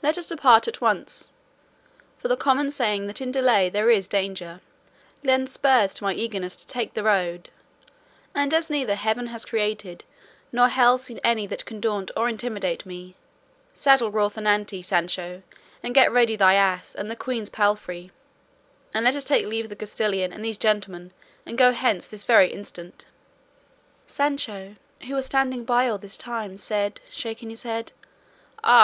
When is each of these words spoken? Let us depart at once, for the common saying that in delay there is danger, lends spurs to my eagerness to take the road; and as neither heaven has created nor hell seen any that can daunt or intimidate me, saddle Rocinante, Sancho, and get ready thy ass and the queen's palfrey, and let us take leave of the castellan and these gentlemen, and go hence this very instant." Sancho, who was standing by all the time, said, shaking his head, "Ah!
Let 0.00 0.16
us 0.16 0.28
depart 0.28 0.68
at 0.68 0.80
once, 0.80 1.30
for 2.18 2.28
the 2.28 2.36
common 2.36 2.70
saying 2.70 3.08
that 3.08 3.20
in 3.20 3.32
delay 3.32 3.68
there 3.68 3.90
is 3.90 4.06
danger, 4.06 4.60
lends 5.24 5.54
spurs 5.54 5.92
to 5.94 6.04
my 6.04 6.14
eagerness 6.14 6.54
to 6.54 6.68
take 6.68 6.94
the 6.94 7.02
road; 7.02 7.50
and 8.32 8.54
as 8.54 8.70
neither 8.70 8.94
heaven 8.94 9.26
has 9.26 9.44
created 9.44 10.04
nor 10.52 10.68
hell 10.68 10.98
seen 10.98 11.18
any 11.24 11.48
that 11.48 11.64
can 11.64 11.80
daunt 11.80 12.12
or 12.16 12.28
intimidate 12.28 12.86
me, 12.86 13.16
saddle 13.74 14.12
Rocinante, 14.12 14.84
Sancho, 14.84 15.42
and 15.82 15.96
get 15.96 16.12
ready 16.12 16.36
thy 16.36 16.54
ass 16.54 16.94
and 16.94 17.10
the 17.10 17.16
queen's 17.16 17.50
palfrey, 17.50 18.12
and 18.94 19.04
let 19.04 19.16
us 19.16 19.24
take 19.24 19.46
leave 19.46 19.64
of 19.64 19.70
the 19.70 19.74
castellan 19.74 20.32
and 20.32 20.44
these 20.44 20.58
gentlemen, 20.58 21.10
and 21.44 21.58
go 21.58 21.72
hence 21.72 22.06
this 22.06 22.22
very 22.22 22.52
instant." 22.52 23.06
Sancho, 24.06 24.76
who 25.08 25.14
was 25.16 25.26
standing 25.26 25.64
by 25.64 25.88
all 25.88 25.98
the 25.98 26.08
time, 26.08 26.56
said, 26.56 27.00
shaking 27.10 27.50
his 27.50 27.64
head, 27.64 27.92
"Ah! 28.62 28.74